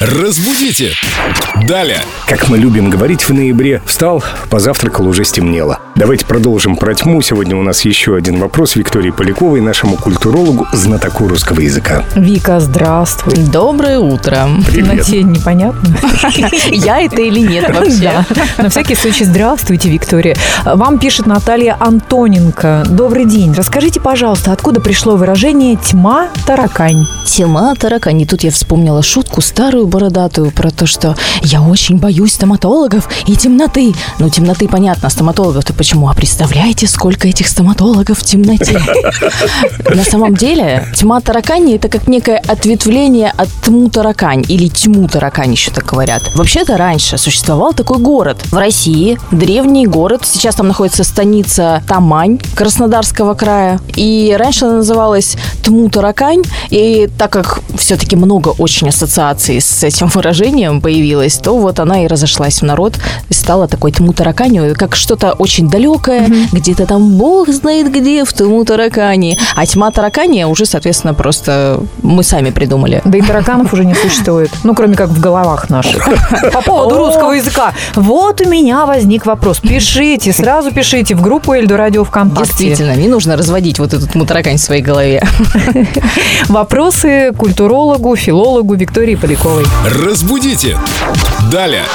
Разбудите! 0.00 0.92
Далее! 1.66 2.00
Как 2.28 2.48
мы 2.48 2.56
любим 2.58 2.88
говорить 2.88 3.28
в 3.28 3.34
ноябре, 3.34 3.82
встал, 3.84 4.22
позавтракал, 4.48 5.08
уже 5.08 5.24
стемнело. 5.24 5.80
Давайте 5.96 6.24
продолжим 6.24 6.76
про 6.76 6.94
тьму. 6.94 7.20
Сегодня 7.20 7.56
у 7.56 7.62
нас 7.62 7.80
еще 7.84 8.14
один 8.14 8.38
вопрос 8.38 8.76
Виктории 8.76 9.10
Поляковой, 9.10 9.60
нашему 9.60 9.96
культурологу, 9.96 10.68
знатоку 10.72 11.26
русского 11.26 11.58
языка. 11.58 12.04
Вика, 12.14 12.60
здравствуй. 12.60 13.34
Доброе 13.50 13.98
утро. 13.98 14.46
Привет. 14.68 14.94
На 14.94 15.02
тебе 15.02 15.24
непонятно. 15.24 15.96
Я 16.70 17.00
это 17.00 17.20
или 17.20 17.40
нет 17.40 17.68
вообще? 17.74 17.98
Да. 18.00 18.26
На 18.62 18.68
всякий 18.68 18.94
случай, 18.94 19.24
здравствуйте, 19.24 19.88
Виктория. 19.88 20.36
Вам 20.64 21.00
пишет 21.00 21.26
Наталья 21.26 21.76
Антоненко. 21.80 22.84
Добрый 22.88 23.24
день. 23.24 23.52
Расскажите, 23.52 23.98
пожалуйста, 23.98 24.52
откуда 24.52 24.80
пришло 24.80 25.16
выражение 25.16 25.74
«тьма 25.76 26.28
таракань»? 26.46 27.04
Тема 27.26 27.74
таракани. 27.74 28.26
Тут 28.26 28.44
я 28.44 28.52
вспомнила 28.52 29.02
шутку 29.02 29.40
старую 29.40 29.87
бородатую 29.88 30.50
про 30.50 30.70
то, 30.70 30.86
что 30.86 31.16
я 31.42 31.62
очень 31.62 31.98
боюсь 31.98 32.34
стоматологов 32.34 33.08
и 33.26 33.36
темноты. 33.36 33.94
Ну, 34.18 34.28
темноты 34.30 34.68
понятно, 34.68 35.10
стоматологов-то 35.10 35.74
почему? 35.74 36.08
А 36.08 36.14
представляете, 36.14 36.86
сколько 36.86 37.28
этих 37.28 37.48
стоматологов 37.48 38.18
в 38.18 38.24
темноте? 38.24 38.80
На 39.94 40.04
самом 40.04 40.34
деле, 40.34 40.86
тьма 40.94 41.20
таракани– 41.20 41.74
это 41.76 41.88
как 41.88 42.06
некое 42.08 42.38
ответвление 42.38 43.32
от 43.36 43.48
тьму 43.62 43.88
таракань 43.88 44.44
или 44.48 44.68
тьму 44.68 45.08
таракань 45.08 45.52
еще 45.52 45.70
так 45.70 45.86
говорят. 45.86 46.22
Вообще-то 46.34 46.76
раньше 46.76 47.18
существовал 47.18 47.72
такой 47.72 47.98
город 47.98 48.38
в 48.50 48.56
России, 48.56 49.18
древний 49.30 49.86
город. 49.86 50.22
Сейчас 50.24 50.54
там 50.54 50.68
находится 50.68 51.04
станица 51.04 51.82
Тамань 51.86 52.38
Краснодарского 52.54 53.34
края. 53.34 53.80
И 53.96 54.34
раньше 54.38 54.66
она 54.66 54.76
называлась 54.76 55.36
Тму 55.62 55.88
Таракань. 55.88 56.42
И 56.70 57.08
так 57.18 57.32
как 57.32 57.60
все-таки 57.76 58.16
много 58.16 58.50
очень 58.50 58.88
ассоциаций 58.88 59.60
с 59.60 59.77
этим 59.84 60.08
выражением 60.08 60.80
появилось, 60.80 61.36
то 61.36 61.56
вот 61.58 61.80
она 61.80 62.04
и 62.04 62.06
разошлась 62.06 62.60
в 62.60 62.64
народ 62.64 62.94
и 63.28 63.34
стала 63.34 63.68
такой 63.68 63.92
Тму 63.92 64.12
Тараканью, 64.12 64.74
как 64.76 64.96
что-то 64.96 65.32
очень 65.32 65.68
далекое, 65.68 66.28
где-то 66.52 66.86
там 66.86 67.16
бог 67.16 67.48
знает 67.48 67.92
где, 67.92 68.24
в 68.24 68.32
Тму 68.32 68.64
Таракани. 68.64 69.38
А 69.56 69.66
тьма 69.66 69.90
Таракани 69.90 70.44
уже, 70.44 70.66
соответственно, 70.66 71.14
просто 71.14 71.80
мы 72.02 72.22
сами 72.22 72.50
придумали. 72.50 73.02
Да 73.04 73.18
и 73.18 73.22
тараканов 73.22 73.72
уже 73.72 73.84
не 73.84 73.94
существует. 73.94 74.50
Ну, 74.64 74.74
кроме 74.74 74.96
как 74.96 75.08
в 75.08 75.20
головах 75.20 75.70
наших. 75.70 76.08
По 76.52 76.62
поводу 76.62 76.96
русского 76.96 77.32
языка. 77.32 77.72
Вот 77.94 78.40
у 78.40 78.48
меня 78.48 78.86
возник 78.86 79.26
вопрос. 79.26 79.60
Пишите, 79.60 80.32
сразу 80.32 80.70
пишите 80.70 81.14
в 81.14 81.22
группу 81.22 81.52
Эльду 81.52 81.76
Радио 81.76 82.04
ВКонтакте. 82.04 82.44
Действительно, 82.44 82.96
не 82.96 83.08
нужно 83.08 83.36
разводить 83.36 83.78
вот 83.78 83.94
эту 83.94 84.06
мутаракань 84.18 84.56
в 84.56 84.60
своей 84.60 84.82
голове. 84.82 85.22
Вопросы 86.48 87.32
культурологу, 87.36 88.14
филологу 88.16 88.74
Виктории 88.74 89.14
Поляковой. 89.14 89.64
Разбудите! 89.84 90.78
Далее! 91.50 91.86